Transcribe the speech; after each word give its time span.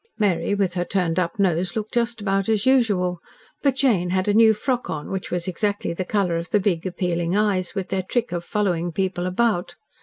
Mary, 0.17 0.55
with 0.55 0.73
her 0.73 0.83
turned 0.83 1.19
up 1.19 1.37
nose, 1.37 1.75
looked 1.75 1.93
just 1.93 2.21
about 2.21 2.49
as 2.49 2.65
usual, 2.65 3.19
but 3.61 3.75
Jane 3.75 4.09
had 4.09 4.27
a 4.27 4.33
new 4.33 4.51
frock 4.51 4.89
on 4.89 5.11
which 5.11 5.29
was 5.29 5.47
exactly 5.47 5.93
the 5.93 6.03
colour 6.03 6.37
of 6.37 6.49
the 6.49 6.59
big, 6.59 6.87
appealing 6.87 7.37
eyes, 7.37 7.75
with 7.75 7.89
their 7.89 8.01
trick 8.01 8.31
of 8.31 8.43
following 8.43 8.91
people 8.91 9.27
about. 9.27 9.75